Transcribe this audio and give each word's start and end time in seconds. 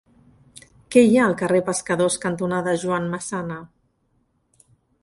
Què 0.95 1.03
hi 1.07 1.11
ha 1.19 1.25
al 1.31 1.35
carrer 1.41 1.61
Pescadors 1.67 2.17
cantonada 2.25 2.77
Joan 2.85 3.07
Massana? 3.13 3.63